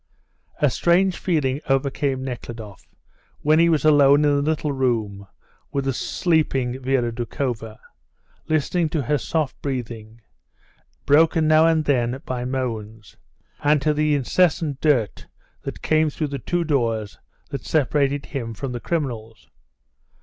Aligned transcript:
A 0.59 0.71
strange 0.71 1.15
feeling 1.15 1.61
overcame 1.69 2.23
Nekhludoff 2.23 2.87
when 3.43 3.59
he 3.59 3.69
was 3.69 3.85
alone 3.85 4.25
in 4.25 4.35
the 4.37 4.41
little 4.41 4.71
room 4.71 5.27
with 5.71 5.85
the 5.85 5.93
sleeping 5.93 6.79
Vera 6.81 7.11
Doukhova, 7.11 7.77
listening 8.47 8.89
to 8.89 9.03
her 9.03 9.19
soft 9.19 9.61
breathing, 9.61 10.19
broken 11.05 11.47
now 11.47 11.67
and 11.67 11.85
then 11.85 12.19
by 12.25 12.45
moans, 12.45 13.15
and 13.63 13.79
to 13.83 13.93
the 13.93 14.15
incessant 14.15 14.81
dirt 14.81 15.27
that 15.61 15.83
came 15.83 16.09
through 16.09 16.29
the 16.29 16.39
two 16.39 16.63
doors 16.63 17.19
that 17.51 17.63
separated 17.63 18.25
him 18.25 18.55
from 18.55 18.71
the 18.71 18.79
criminals. 18.79 19.49